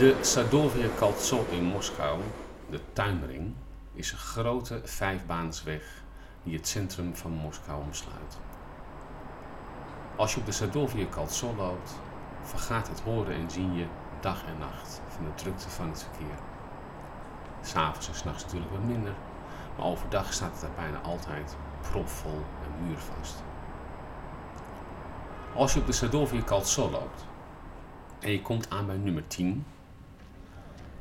[0.00, 2.20] De Sadovia Kaltsov in Moskou,
[2.70, 3.54] de tuinring,
[3.92, 5.82] is een grote vijfbaansweg
[6.42, 8.38] die het centrum van Moskou omsluit.
[10.16, 11.92] Als je op de Sadovia Kaltsov loopt,
[12.42, 13.86] vergaat het horen en zien je
[14.20, 16.38] dag en nacht van de drukte van het verkeer.
[17.62, 19.14] S'avonds en s'nachts natuurlijk wat minder,
[19.76, 21.56] maar overdag staat het er bijna altijd
[21.90, 23.42] propvol en muurvast.
[25.54, 27.24] Als je op de Sadovia Kaltsov loopt
[28.18, 29.64] en je komt aan bij nummer 10,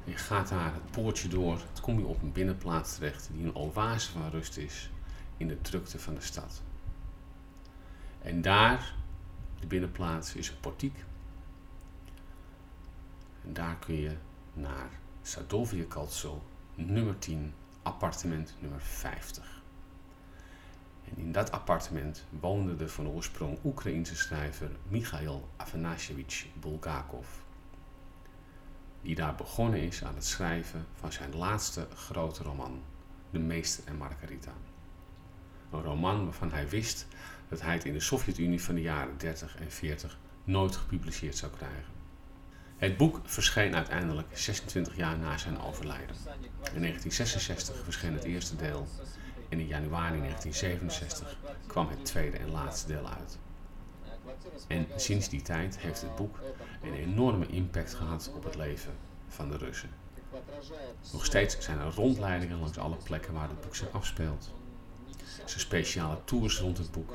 [0.09, 3.55] je gaat daar het poortje door, dan kom je op een binnenplaats terecht die een
[3.55, 4.89] oase van rust is
[5.38, 6.61] in de drukte van de stad.
[8.21, 8.93] En daar,
[9.59, 11.03] de binnenplaats, is een portiek.
[13.45, 14.16] En daar kun je
[14.53, 14.89] naar
[15.21, 16.44] Sadovia Kaltso,
[16.75, 19.61] nummer 10, appartement nummer 50.
[21.03, 27.27] En in dat appartement woonde de van oorsprong Oekraïense schrijver Michail Afanasievich Bulgakov
[29.02, 32.81] die daar begonnen is aan het schrijven van zijn laatste grote roman,
[33.30, 34.52] De Meester en Margarita.
[35.72, 37.08] Een roman waarvan hij wist
[37.50, 41.52] dat hij het in de Sovjet-Unie van de jaren 30 en 40 nooit gepubliceerd zou
[41.52, 41.97] krijgen.
[42.78, 46.16] Het boek verscheen uiteindelijk 26 jaar na zijn overlijden.
[46.73, 48.88] In 1966 verscheen het eerste deel
[49.50, 53.38] en in januari 1967 kwam het tweede en laatste deel uit.
[54.67, 56.39] En sinds die tijd heeft het boek
[56.83, 58.94] een enorme impact gehad op het leven
[59.27, 59.89] van de Russen.
[61.11, 64.53] Nog steeds zijn er rondleidingen langs alle plekken waar het boek zich afspeelt.
[65.45, 67.13] Zijn speciale tours rond het boek.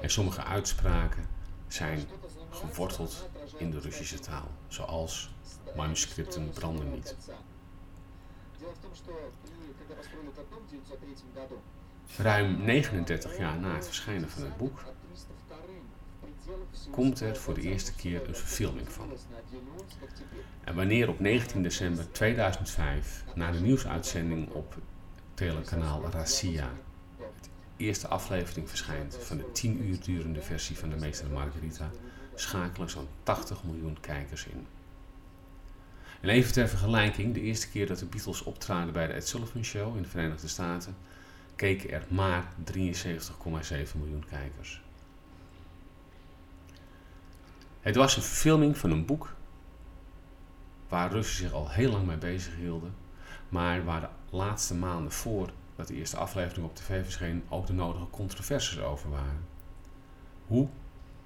[0.00, 1.26] En sommige uitspraken
[1.68, 2.06] zijn
[2.50, 5.30] geworteld in de Russische taal, zoals
[5.76, 7.16] manuscripten branden niet.
[12.16, 14.84] Ruim 39 jaar na het verschijnen van het boek
[16.90, 19.12] komt er voor de eerste keer een verfilming van.
[20.64, 24.76] En wanneer op 19 december 2005 na de nieuwsuitzending op
[25.34, 26.72] telekanaal Racia
[27.76, 31.90] de eerste aflevering verschijnt van de 10 uur durende versie van de Meester Margarita,
[32.34, 34.66] schakelen zo'n 80 miljoen kijkers in.
[36.20, 39.64] En even ter vergelijking, de eerste keer dat de Beatles optraden bij de Ed Sullivan
[39.64, 40.96] Show in de Verenigde Staten,
[41.56, 44.83] keken er maar 73,7 miljoen kijkers.
[47.84, 49.34] Het was een verfilming van een boek
[50.88, 52.94] waar Russen zich al heel lang mee bezig hielden,
[53.48, 57.72] maar waar de laatste maanden voor dat de eerste aflevering op tv verscheen ook de
[57.72, 59.46] nodige controversies over waren.
[60.46, 60.68] Hoe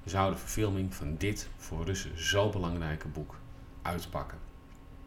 [0.04, 3.34] zou de verfilming van dit voor Russen zo belangrijke boek
[3.82, 4.38] uitpakken?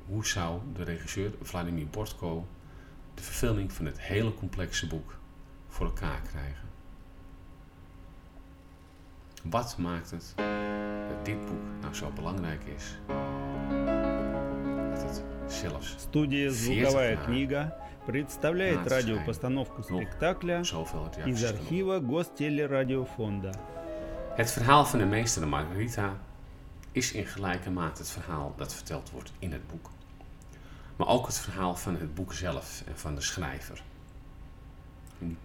[0.05, 2.47] Hoe zou de regisseur Vladimir Bortko
[3.13, 5.15] de verfilming van het hele complexe boek
[5.67, 6.69] voor elkaar krijgen?
[9.42, 10.34] Wat maakt het
[11.08, 12.98] dat dit boek nou zo belangrijk is?
[14.94, 17.76] Dat het zelfs Студия 40 «Звуковая jaar книга»
[18.06, 21.60] представляет Надо радиопостановку Ну, спектакля zoveel het jaar из verschillend.
[21.60, 23.52] архива Гостелерадиофонда.
[24.34, 26.16] Het verhaal van de meester en Margarita
[26.92, 29.90] is in gelijke mate het verhaal dat verteld wordt in het boek.
[30.96, 33.82] Maar ook het verhaal van het boek zelf en van de schrijver.
[35.20, 35.36] En die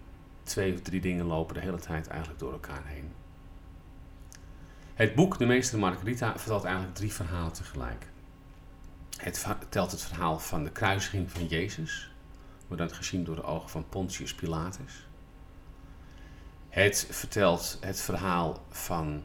[0.42, 3.12] twee of drie dingen lopen de hele tijd eigenlijk door elkaar heen.
[4.97, 8.07] Het boek De Meester Margarita vertelt eigenlijk drie verhalen tegelijk.
[9.17, 12.11] Het vertelt het verhaal van de kruisiging van Jezus,
[12.67, 15.07] maar dan gezien door de ogen van Pontius Pilatus.
[16.69, 19.23] Het vertelt het verhaal van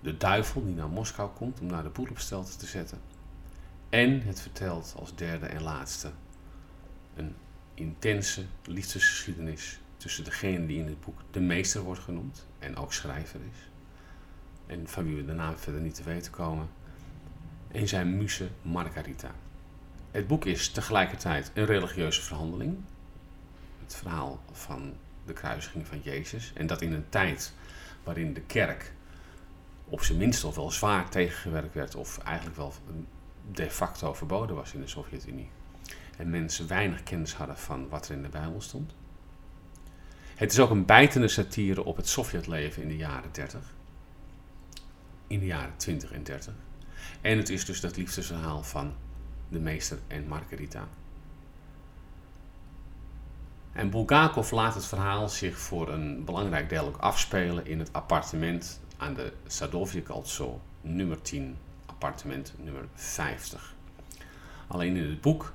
[0.00, 3.00] de duivel die naar Moskou komt om naar de boel op stelte te zetten.
[3.88, 6.10] En het vertelt als derde en laatste
[7.14, 7.34] een
[7.74, 13.40] intense liefdesgeschiedenis tussen degene die in het boek de meester wordt genoemd en ook schrijver
[13.40, 13.67] is.
[14.68, 16.68] En van wie we de naam verder niet te weten komen.
[17.68, 19.34] En zijn muze Margarita.
[20.10, 22.76] Het boek is tegelijkertijd een religieuze verhandeling.
[23.82, 24.92] Het verhaal van
[25.24, 26.52] de kruisiging van Jezus.
[26.54, 27.52] En dat in een tijd
[28.04, 28.92] waarin de kerk
[29.84, 32.72] op zijn minst al wel zwaar tegengewerkt werd, of eigenlijk wel
[33.52, 35.50] de facto verboden was in de Sovjet-Unie.
[36.16, 38.94] En mensen weinig kennis hadden van wat er in de Bijbel stond.
[40.34, 43.60] Het is ook een bijtende satire op het Sovjetleven in de jaren 30.
[45.28, 46.54] In de jaren 20 en 30.
[47.20, 48.94] En het is dus dat liefdesverhaal van
[49.48, 50.88] de meester en Margarita.
[53.72, 58.80] En Bulgakov laat het verhaal zich voor een belangrijk deel ook afspelen in het appartement
[58.96, 63.74] aan de Sadovje Kaltso, nummer 10, appartement nummer 50.
[64.66, 65.52] Alleen in het boek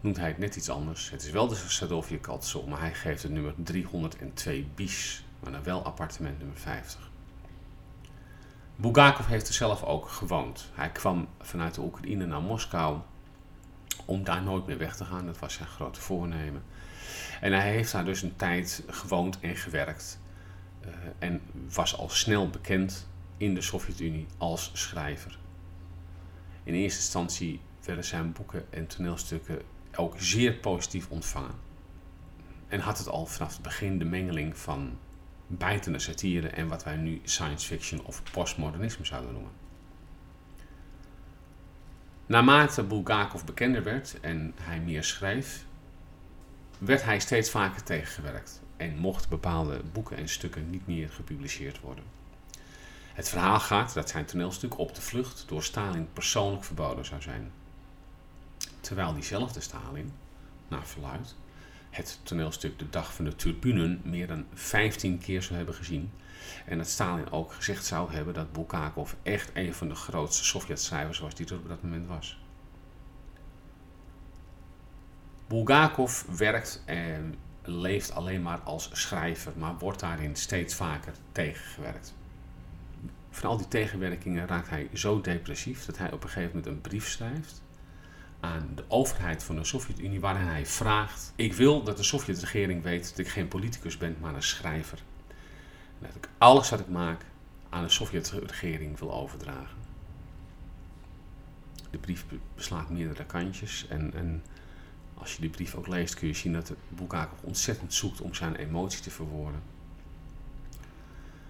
[0.00, 1.10] noemt hij het net iets anders.
[1.10, 5.62] Het is wel de Sadovje Kaltso, maar hij geeft het nummer 302 bis, maar dan
[5.62, 7.09] wel appartement nummer 50.
[8.80, 10.70] Bulgakov heeft er zelf ook gewoond.
[10.74, 12.98] Hij kwam vanuit de Oekraïne naar Moskou
[14.04, 15.26] om daar nooit meer weg te gaan.
[15.26, 16.62] Dat was zijn grote voornemen.
[17.40, 20.20] En hij heeft daar dus een tijd gewoond en gewerkt.
[20.80, 21.40] eh, en
[21.74, 25.38] was al snel bekend in de Sovjet-Unie als schrijver.
[26.62, 29.62] In eerste instantie werden zijn boeken en toneelstukken
[29.94, 31.54] ook zeer positief ontvangen.
[32.68, 34.98] En had het al vanaf het begin de mengeling van
[35.56, 39.52] bijtende satire en wat wij nu science fiction of postmodernisme zouden noemen.
[42.26, 45.64] Naarmate Bulgakov bekender werd en hij meer schreef,
[46.78, 52.04] werd hij steeds vaker tegengewerkt en mochten bepaalde boeken en stukken niet meer gepubliceerd worden.
[53.12, 57.52] Het verhaal gaat dat zijn toneelstuk Op de Vlucht door Stalin persoonlijk verboden zou zijn.
[58.80, 60.12] Terwijl diezelfde Stalin,
[60.68, 61.34] naar verluid,
[61.90, 66.10] het toneelstuk De Dag van de Turbunen meer dan 15 keer zou hebben gezien.
[66.66, 71.18] En dat Stalin ook gezegd zou hebben dat Bulgakov echt een van de grootste Sovjet-schrijvers
[71.18, 72.40] was die er op dat moment was.
[75.46, 82.14] Bulgakov werkt en leeft alleen maar als schrijver, maar wordt daarin steeds vaker tegengewerkt.
[83.30, 86.80] Van al die tegenwerkingen raakt hij zo depressief dat hij op een gegeven moment een
[86.80, 87.62] brief schrijft
[88.40, 93.08] aan de overheid van de Sovjet-Unie waarin hij vraagt: Ik wil dat de Sovjet-regering weet
[93.08, 94.98] dat ik geen politicus ben, maar een schrijver.
[96.00, 97.24] En dat ik alles wat ik maak
[97.68, 99.78] aan de Sovjet-regering wil overdragen.
[101.90, 104.42] De brief beslaat meerdere kantjes en,
[105.14, 108.54] als je die brief ook leest kun je zien dat Bulgakov ontzettend zoekt om zijn
[108.56, 109.62] emotie te verwoorden.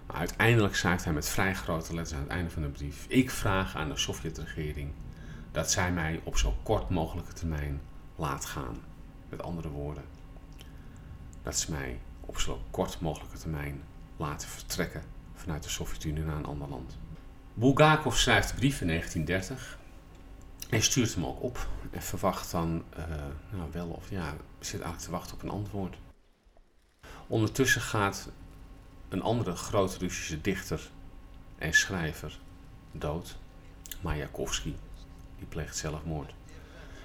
[0.07, 3.29] Maar uiteindelijk schrijft hij met vrij grote letters aan het einde van de brief: Ik
[3.29, 4.91] vraag aan de Sovjet-regering
[5.51, 7.81] dat zij mij op zo kort mogelijke termijn
[8.15, 8.77] laat gaan.
[9.29, 10.03] Met andere woorden,
[11.43, 13.83] dat ze mij op zo kort mogelijke termijn
[14.17, 15.03] laten vertrekken
[15.33, 16.97] vanuit de Sovjet-Unie naar een ander land.
[17.53, 19.79] Bulgakov schrijft de brief in 1930
[20.69, 23.05] en stuurt hem ook op en verwacht dan uh,
[23.51, 25.97] nou wel of ja, zit eigenlijk te wachten op een antwoord.
[27.27, 28.29] Ondertussen gaat
[29.09, 30.89] een andere grote Russische dichter
[31.57, 32.39] en schrijver
[32.91, 33.37] dood,
[34.01, 34.73] Mayakovsky
[35.41, 36.33] die pleegt zelfmoord.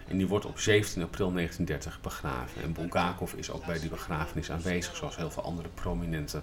[0.08, 2.62] En die wordt op 17 april 1930 begraven.
[2.62, 6.42] En Bulgakov is ook bij die begrafenis aanwezig, zoals heel veel andere prominente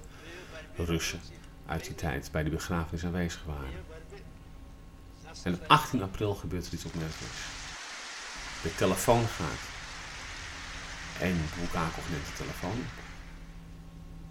[0.75, 1.19] Russen
[1.65, 3.83] uit die tijd bij die begrafenis aanwezig waren.
[5.43, 7.37] En op 18 april gebeurt er iets opmerkelijks.
[8.63, 9.61] De telefoon gaat.
[11.19, 12.83] En Bulgakov neemt de telefoon.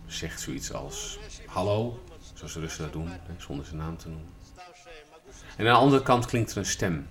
[0.07, 2.03] Zegt zoiets als hallo,
[2.35, 4.29] zoals de Russen dat doen, zonder zijn naam te noemen.
[5.57, 7.09] En aan de andere kant klinkt er een stem.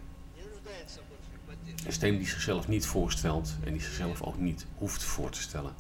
[1.86, 5.74] Een stem die zichzelf niet voorstelt en die zichzelf ook niet hoeft voor te stellen.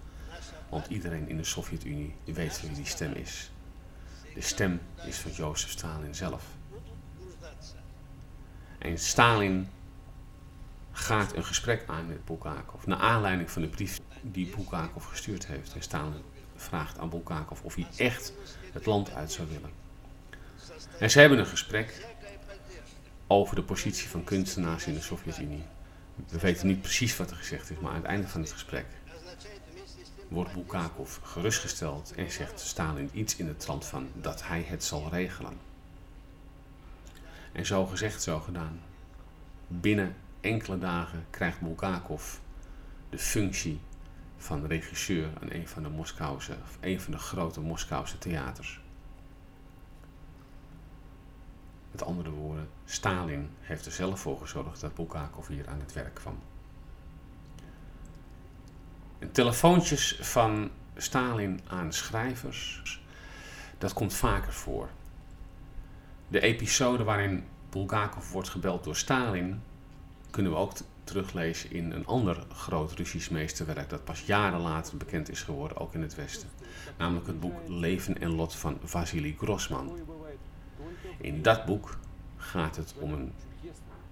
[0.69, 3.51] Want iedereen in de Sovjet-Unie weet wie die stem is.
[4.33, 6.45] De stem is van Jozef Stalin zelf.
[8.78, 9.69] En Stalin
[10.92, 12.85] gaat een gesprek aan met Bulgakov.
[12.85, 15.73] Naar aanleiding van de brief die Bulgakov gestuurd heeft.
[15.75, 16.21] En Stalin
[16.56, 18.33] vraagt aan Bulgakov of hij echt
[18.73, 19.71] het land uit zou willen.
[20.99, 22.06] En ze hebben een gesprek
[23.28, 25.64] over de positie van kunstenaars in de Sovjet-Unie.
[26.15, 28.85] We weten niet precies wat er gezegd is, maar aan het einde van het gesprek
[30.31, 35.09] wordt Bulgakov gerustgesteld en zegt Stalin iets in de trant van dat hij het zal
[35.09, 35.53] regelen.
[37.51, 38.80] En zo gezegd, zo gedaan.
[39.68, 42.35] Binnen enkele dagen krijgt Bulgakov
[43.09, 43.80] de functie
[44.37, 48.81] van regisseur aan een van de Moskouse, of een van de grote Moskouse theaters.
[51.92, 56.14] Met andere woorden, Stalin heeft er zelf voor gezorgd dat Bulgakov hier aan het werk
[56.14, 56.40] kwam.
[59.19, 63.02] En telefoontjes van Stalin aan schrijvers,
[63.78, 64.90] dat komt vaker voor.
[66.28, 69.62] De episode waarin Bulgakov wordt gebeld door Stalin,
[70.30, 75.30] kunnen we ook teruglezen in een ander groot Russisch meesterwerk dat pas jaren later bekend
[75.30, 76.50] is geworden, ook in het Westen.
[76.98, 79.98] Namelijk het boek Leven en Lot van Vasily Grossman.
[81.21, 81.97] In dat boek
[82.37, 83.33] gaat het om een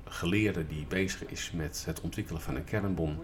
[0.04, 3.20] geleerde die bezig is met het ontwikkelen van een kernbom.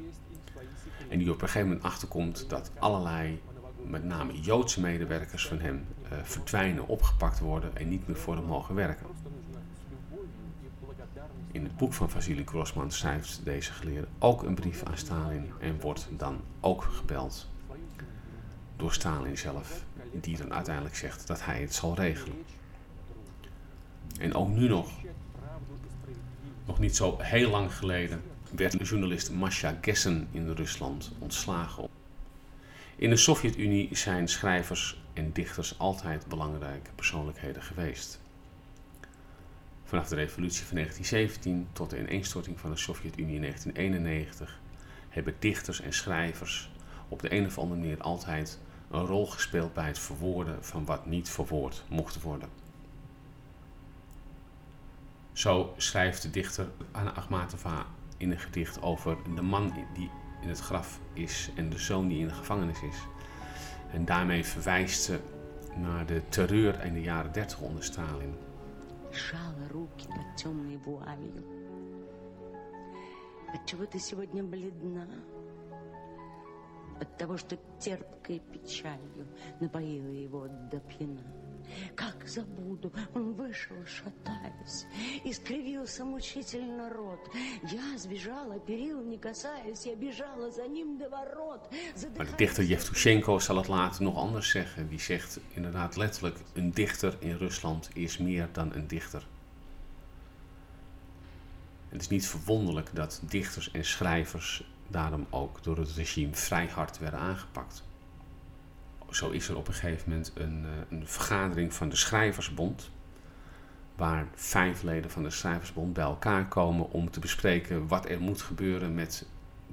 [1.10, 3.42] En die op een gegeven moment achterkomt dat allerlei,
[3.84, 8.46] met name Joodse medewerkers van hem, uh, verdwijnen, opgepakt worden en niet meer voor hem
[8.46, 9.06] mogen werken.
[11.52, 15.80] In het boek van Vasily Grossman schrijft deze geleerde ook een brief aan Stalin en
[15.80, 17.48] wordt dan ook gebeld
[18.76, 22.36] door Stalin zelf, die dan uiteindelijk zegt dat hij het zal regelen.
[24.20, 24.92] En ook nu nog,
[26.66, 28.22] nog niet zo heel lang geleden,
[28.56, 31.88] werd journalist Masha Gessen in Rusland ontslagen.
[32.96, 38.20] In de Sovjet-Unie zijn schrijvers en dichters altijd belangrijke persoonlijkheden geweest.
[39.84, 44.60] Vanaf de revolutie van 1917 tot de ineenstorting van de Sovjet-Unie in 1991
[45.10, 46.72] hebben dichters en schrijvers
[47.08, 48.60] op de een of andere manier altijd
[48.92, 52.50] een rol gespeeld bij het verwoorden van wat niet verwoord mocht worden.
[55.35, 57.87] Zo schrijft de dichter Anna Akhmatova
[58.17, 62.19] in een gedicht over de man die in het graf is en de zoon die
[62.19, 62.97] in de gevangenis is.
[63.93, 65.21] En daarmee verwijst ze
[65.77, 68.35] naar de terreur in de jaren 30 onder Stalin.
[69.13, 71.43] Сжала руки под темной вуалью.
[73.53, 75.09] Отчего ты сегодня бледна?
[77.01, 79.27] От того, что терпкой печалью
[79.59, 81.25] напоила его до пьяна.
[81.95, 84.87] Как забуду, он вышел, шатаясь,
[85.25, 87.31] и скривился мучительно рот.
[87.71, 91.69] Я сбежала, перил не касаясь, я бежала за ним до ворот.
[92.17, 94.89] Maar de dichter Yevtushenko zal het later nog anders zeggen.
[94.89, 99.27] Die zegt inderdaad letterlijk: een dichter in Rusland is meer dan een dichter.
[101.89, 106.99] Het is niet verwonderlijk dat dichters en schrijvers daarom ook door het regime vrij hard
[106.99, 107.85] werden aangepakt.
[109.10, 112.92] Zo is er op een gegeven moment een, eh, een vergadering van de Schrijversbond,
[113.96, 118.42] waar vijf leden van de Schrijversbond bij elkaar komen om te bespreken wat er moet
[118.42, 119.26] gebeuren met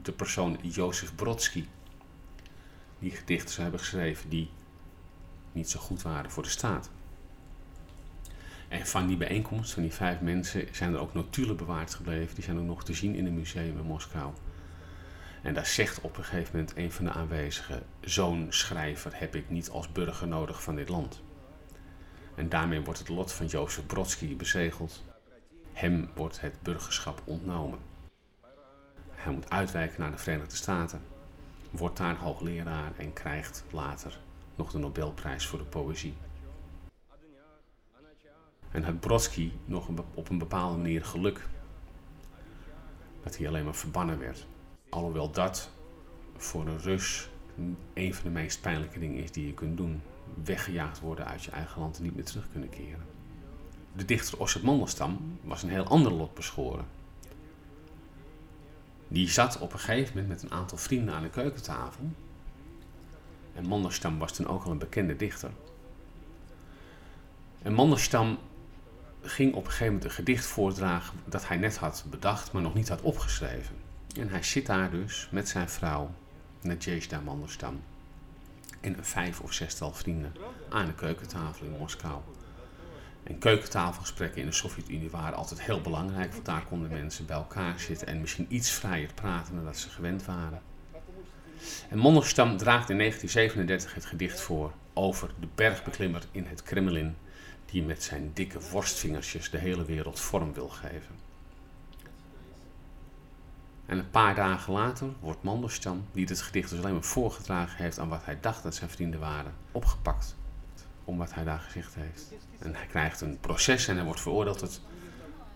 [0.02, 1.66] de persoon Jozef Brodsky,
[2.98, 4.50] die gedichten hebben geschreven die
[5.52, 6.90] niet zo goed waren voor de staat.
[8.68, 12.34] En van die bijeenkomst, van die vijf mensen, zijn er ook notulen bewaard gebleven.
[12.34, 14.32] Die zijn ook nog te zien in een museum in Moskou.
[15.42, 19.50] En daar zegt op een gegeven moment een van de aanwezigen: Zo'n schrijver heb ik
[19.50, 21.22] niet als burger nodig van dit land.
[22.34, 25.02] En daarmee wordt het lot van Jozef Brodsky bezegeld.
[25.72, 27.78] Hem wordt het burgerschap ontnomen.
[29.10, 31.02] Hij moet uitwijken naar de Verenigde Staten,
[31.70, 34.18] wordt daar hoogleraar en krijgt later
[34.54, 36.14] nog de Nobelprijs voor de poëzie.
[38.70, 41.48] En had Brodsky nog op een bepaalde manier geluk
[43.22, 44.46] dat hij alleen maar verbannen werd.
[44.92, 45.70] Alhoewel dat
[46.36, 47.28] voor een Rus
[47.94, 50.02] een van de meest pijnlijke dingen is die je kunt doen.
[50.44, 53.06] Weggejaagd worden uit je eigen land en niet meer terug kunnen keren.
[53.92, 56.84] De dichter Ossip Mandelstam was een heel ander lot beschoren.
[59.08, 62.04] Die zat op een gegeven moment met een aantal vrienden aan de keukentafel.
[63.54, 65.50] En Mandelstam was toen ook al een bekende dichter.
[67.62, 68.38] En Mandelstam
[69.22, 72.74] ging op een gegeven moment een gedicht voordragen dat hij net had bedacht, maar nog
[72.74, 73.90] niet had opgeschreven.
[74.16, 76.14] En hij zit daar dus met zijn vrouw,
[76.60, 77.82] Nadezhda Mandelstam,
[78.80, 80.32] en een vijf of zestal vrienden
[80.68, 82.20] aan de keukentafel in Moskou.
[83.22, 87.80] En keukentafelgesprekken in de Sovjet-Unie waren altijd heel belangrijk, want daar konden mensen bij elkaar
[87.80, 90.62] zitten en misschien iets vrijer praten dan dat ze gewend waren.
[91.88, 97.16] En Mandelstam draagt in 1937 het gedicht voor over de bergbeklimmer in het Kremlin
[97.66, 101.21] die met zijn dikke worstvingertjes de hele wereld vorm wil geven.
[103.86, 107.98] En een paar dagen later wordt Mandelstam, die dit gedicht dus alleen maar voorgedragen heeft
[107.98, 110.36] aan wat hij dacht dat zijn vrienden waren, opgepakt.
[111.04, 112.32] Om wat hij daar gezegd heeft.
[112.58, 114.80] En hij krijgt een proces en hij wordt veroordeeld tot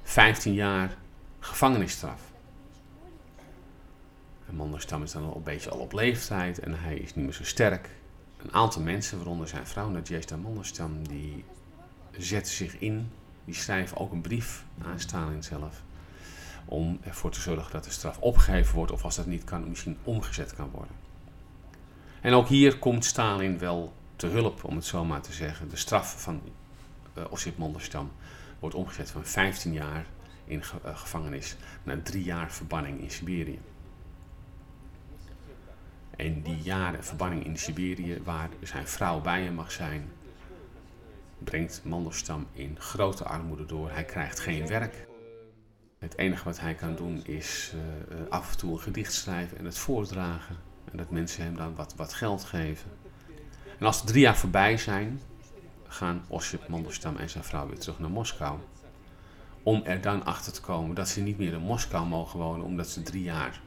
[0.02, 0.96] 15 jaar
[1.38, 2.20] gevangenisstraf.
[4.48, 7.34] En Mandelstam is dan al een beetje al op leeftijd en hij is niet meer
[7.34, 7.90] zo sterk.
[8.36, 11.44] Een aantal mensen, waaronder zijn vrouw Nadezhda Mandelstam, die
[12.10, 13.10] zetten zich in.
[13.44, 15.82] Die schrijven ook een brief aan Stalin zelf
[16.68, 19.98] om ervoor te zorgen dat de straf opgegeven wordt of als dat niet kan, misschien
[20.04, 20.94] omgezet kan worden.
[22.20, 25.68] En ook hier komt Stalin wel te hulp, om het zo maar te zeggen.
[25.68, 26.40] De straf van
[27.18, 28.10] uh, Ossip Mandelstam
[28.58, 30.06] wordt omgezet van 15 jaar
[30.44, 33.58] in ge uh, gevangenis naar drie jaar verbanning in Siberië.
[36.16, 40.10] En die jaren verbanning in Siberië, waar zijn vrouw bij hem mag zijn,
[41.38, 43.90] brengt Mandelstam in grote armoede door.
[43.90, 45.06] Hij krijgt geen werk.
[45.98, 49.64] Het enige wat hij kan doen is uh, af en toe een gedicht schrijven en
[49.64, 50.56] het voordragen.
[50.90, 52.90] En dat mensen hem dan wat, wat geld geven.
[53.78, 55.20] En als de drie jaar voorbij zijn,
[55.86, 58.58] gaan Ossip Mandelstam en zijn vrouw weer terug naar Moskou.
[59.62, 62.88] Om er dan achter te komen dat ze niet meer in Moskou mogen wonen, omdat
[62.88, 63.60] ze drie jaar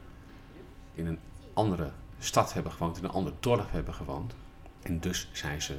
[0.94, 1.18] in een
[1.52, 4.34] andere stad hebben gewoond, in een ander dorp hebben gewoond.
[4.82, 5.78] En dus zijn ze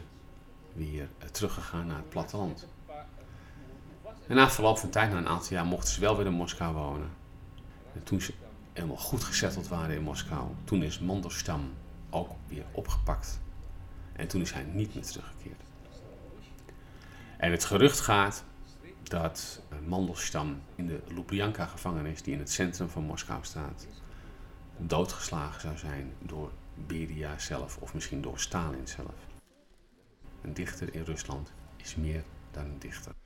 [0.73, 2.67] weer teruggegaan naar het platteland.
[4.31, 6.73] En na verloop van tijd, na een aantal jaar, mochten ze wel weer in Moskou
[6.73, 7.09] wonen.
[7.93, 8.33] En toen ze
[8.73, 11.73] helemaal goed gezetteld waren in Moskou, toen is Mandelstam
[12.09, 13.39] ook weer opgepakt.
[14.13, 15.61] En toen is hij niet meer teruggekeerd.
[17.37, 18.43] En het gerucht gaat
[19.03, 23.87] dat eh, Mandelstam in de Lubyanka-gevangenis, die in het centrum van Moskou staat,
[24.77, 26.51] doodgeslagen zou zijn door
[26.87, 29.15] Beria zelf of misschien door Stalin zelf.
[30.41, 33.20] Een dichter in Rusland is meer dan een dichter.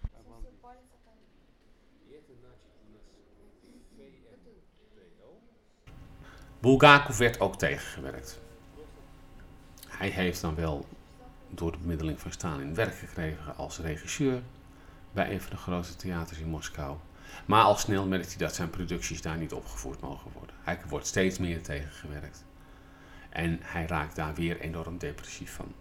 [6.65, 8.39] Bulgakov werd ook tegengewerkt.
[9.87, 10.87] Hij heeft dan wel
[11.49, 14.41] door de bemiddeling van Stalin werk gekregen als regisseur
[15.11, 16.97] bij een van de grote theaters in Moskou.
[17.45, 20.55] Maar al snel merkt hij dat zijn producties daar niet opgevoerd mogen worden.
[20.63, 22.43] Hij wordt steeds meer tegengewerkt.
[23.29, 25.73] En hij raakt daar weer enorm depressief van.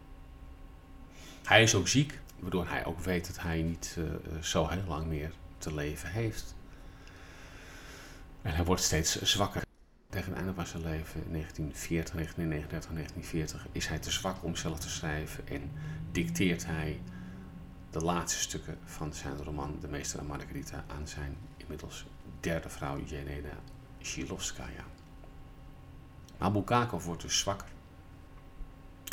[1.44, 4.04] Hij is ook ziek, waardoor hij ook weet dat hij niet uh,
[4.42, 6.54] zo heel lang meer te leven heeft.
[8.42, 9.62] En hij wordt steeds zwakker.
[10.14, 14.56] Tegen het einde van zijn leven, in 1940, 1939, 1940, is hij te zwak om
[14.56, 15.73] zelf te schrijven en
[16.12, 17.00] dicteert hij
[17.90, 22.06] de laatste stukken van zijn roman De Meester en Margarita aan zijn inmiddels
[22.40, 23.59] derde vrouw Jelena
[24.02, 24.85] Shilovskaya.
[26.38, 27.68] Maar Bulgakov wordt dus zwakker.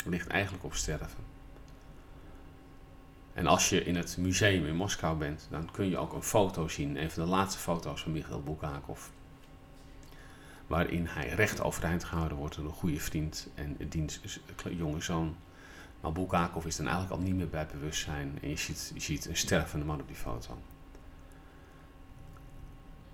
[0.04, 1.24] Ligt eigenlijk op sterven.
[3.32, 6.68] En als je in het museum in Moskou bent, dan kun je ook een foto
[6.68, 9.08] zien, een van de laatste foto's van Michail Bulgakov.
[10.66, 14.20] Waarin hij recht overeind gehouden wordt door een goede vriend en diens
[14.70, 15.36] jonge zoon.
[16.00, 19.26] Maar Bulgakov is dan eigenlijk al niet meer bij bewustzijn en je ziet, je ziet
[19.26, 20.58] een stervende man op die foto.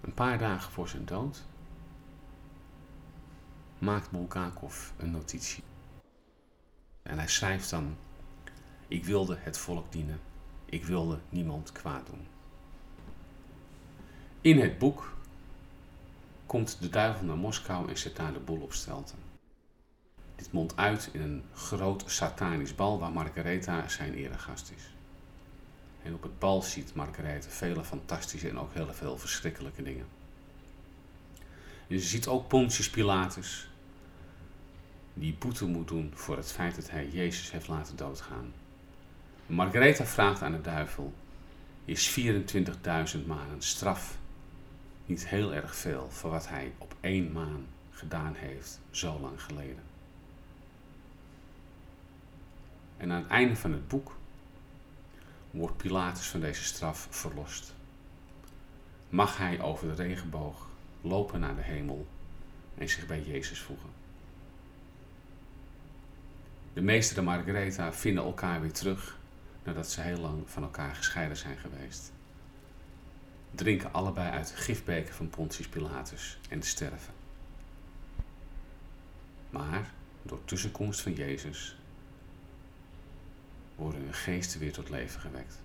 [0.01, 1.45] Een paar dagen voor zijn dood
[3.79, 5.63] maakt Bulgakov een notitie.
[7.03, 7.97] En hij schrijft dan:
[8.89, 10.21] Ik wilde het volk dienen,
[10.65, 12.27] ik wilde niemand kwaad doen.
[14.41, 15.17] In het boek
[16.49, 19.19] komt de duivel naar Moskou en zet daar de boel op stelten.
[20.37, 24.83] Dit mondt uit in een groot satanisch bal waar Margaretha zijn eregast is.
[26.03, 30.07] En op het bal ziet Margaretha vele fantastische en ook heel veel verschrikkelijke dingen.
[31.87, 33.69] je ziet ook Pontius Pilatus,
[35.15, 38.53] die boete moet doen voor het feit dat hij Jezus heeft laten doodgaan.
[39.47, 41.13] Margaretha vraagt aan de duivel:
[41.85, 44.18] Is 24.000 maanden straf
[45.09, 49.83] niet heel erg veel voor wat hij op één maan gedaan heeft, zo lang geleden?
[52.97, 54.17] En aan het einde van het boek
[55.51, 57.75] wordt Pilatus van deze straf verlost.
[59.09, 60.69] Mag hij over de regenboog
[61.01, 62.07] lopen naar de hemel
[62.79, 63.91] en zich bij Jezus voegen.
[66.73, 69.19] De meester en Margaretha vinden elkaar weer terug
[69.63, 72.13] nadat ze heel lang van elkaar gescheiden zijn geweest.
[73.51, 77.15] Drinken allebei uit de gifbeker van Pontius Pilatus en sterven.
[79.51, 79.91] Maar
[80.23, 81.77] door tussenkomst van Jezus
[83.75, 85.59] worden hun geesten weer tot leven gewekt.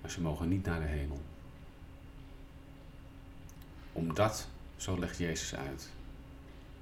[0.00, 1.20] Maar ze mogen niet naar de hemel.
[3.92, 5.90] Omdat, zo legt Jezus uit,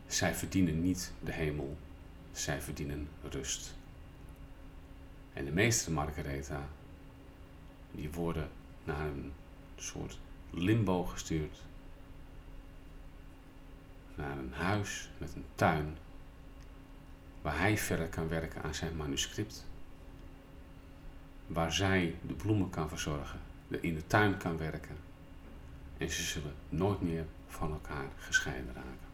[0.07, 1.77] zij verdienen niet de hemel,
[2.33, 3.75] zij verdienen rust.
[5.35, 6.69] En de meester Margaretha,
[7.91, 8.49] die worden
[8.85, 9.33] naar een
[9.77, 10.19] soort
[10.51, 11.59] limbo gestuurd.
[14.15, 15.97] Naar een huis met een tuin
[17.43, 19.67] waar hij verder kan werken aan zijn manuscript.
[21.47, 24.97] Waar zij de bloemen kan verzorgen, in de tuin kan werken.
[25.99, 29.13] En ze zullen nooit meer van elkaar gescheiden raken.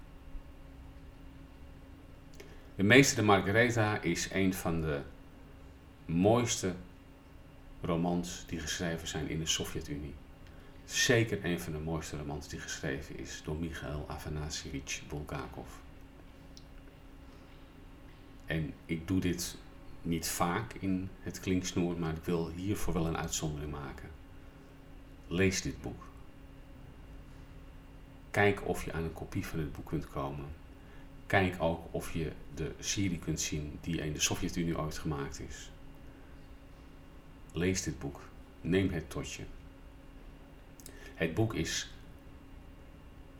[2.74, 5.00] De Meester de Margaretha is een van de
[6.10, 6.74] mooiste
[7.80, 10.14] romans die geschreven zijn in de Sovjet-Unie.
[10.84, 15.68] Zeker een van de mooiste romans die geschreven is door Michail Afanasievich Bulgakov.
[18.46, 19.56] En ik doe dit
[20.02, 24.10] niet vaak in het klinksnoer, maar ik wil hiervoor wel een uitzondering maken.
[25.26, 26.02] Lees dit boek.
[28.30, 30.46] Kijk of je aan een kopie van dit boek kunt komen.
[31.26, 35.70] Kijk ook of je de serie kunt zien die in de Sovjet-Unie ooit gemaakt is.
[37.52, 38.20] Lees dit boek.
[38.60, 39.42] Neem het tot je.
[41.14, 41.90] Het boek is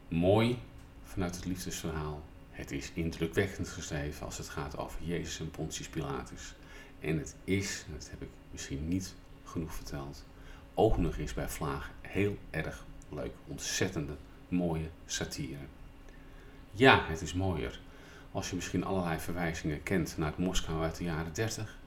[0.09, 0.59] mooi
[1.05, 2.23] vanuit het liefdesverhaal.
[2.51, 6.55] Het is indrukwekkend geschreven als het gaat over Jezus en Pontius Pilatus.
[7.01, 10.25] En het is, dat heb ik misschien niet genoeg verteld,
[10.75, 13.33] ook nog eens bij Vlaag heel erg leuk.
[13.47, 14.17] Ontzettende
[14.49, 15.67] mooie satire.
[16.73, 17.81] Ja, het is mooier
[18.33, 21.79] als je misschien allerlei verwijzingen kent naar het Moskou uit de jaren 30.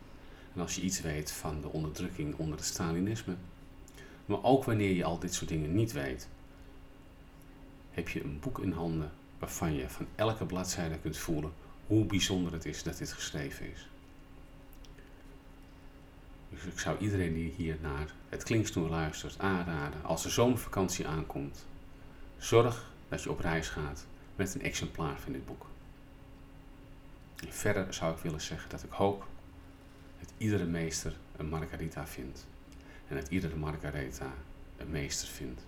[0.56, 3.36] En als je iets weet van de onderdrukking onder het Stalinisme.
[4.26, 6.28] Maar ook wanneer je al dit soort dingen niet weet,
[7.92, 11.54] heb je een boek in handen waarvan je van elke bladzijde kunt voelen
[11.88, 13.88] hoe bijzonder het is dat dit geschreven is.
[16.50, 21.66] Dus ik zou iedereen die hier naar het Klinksnoer luistert aanraden, als de zomervakantie aankomt,
[22.38, 25.66] zorg dat je op reis gaat met een exemplaar van dit boek.
[27.36, 29.26] En verder zou ik willen zeggen dat ik hoop
[30.24, 32.46] dat iedere meester een Margarita vindt
[33.08, 34.34] en dat iedere Margaretha
[34.78, 35.62] een meester vindt.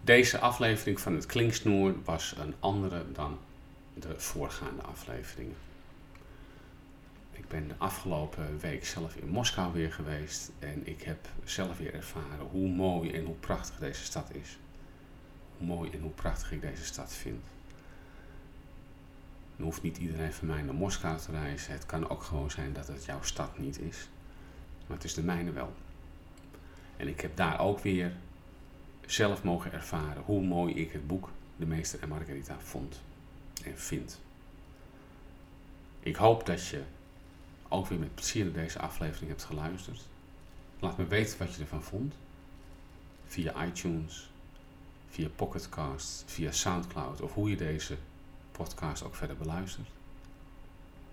[0.00, 3.38] Deze aflevering van het Klinksnoer was een andere dan
[3.94, 5.56] de voorgaande afleveringen.
[7.32, 11.94] Ik ben de afgelopen week zelf in Moskou weer geweest en ik heb zelf weer
[11.94, 14.58] ervaren hoe mooi en hoe prachtig deze stad is.
[15.56, 17.44] Hoe mooi en hoe prachtig ik deze stad vind.
[19.56, 21.72] Dan hoeft niet iedereen van mij naar Moskou te reizen.
[21.72, 24.08] Het kan ook gewoon zijn dat het jouw stad niet is.
[24.86, 25.72] Maar het is de mijne wel.
[26.96, 28.12] En ik heb daar ook weer
[29.06, 33.00] zelf mogen ervaren hoe mooi ik het boek De Meester en Margarita vond
[33.64, 34.20] en vind.
[36.00, 36.82] Ik hoop dat je
[37.68, 40.00] ook weer met plezier naar deze aflevering hebt geluisterd.
[40.78, 42.14] Laat me weten wat je ervan vond.
[43.26, 44.30] Via iTunes,
[45.08, 47.96] via Pocketcast, via Soundcloud of hoe je deze
[48.56, 49.88] podcast ook verder beluistert.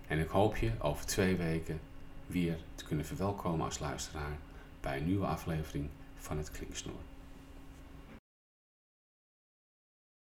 [0.06, 1.80] En ik hoop je over twee weken
[2.26, 4.38] weer te kunnen verwelkomen als luisteraar
[4.80, 7.00] bij een nieuwe aflevering van het Klinksnoer.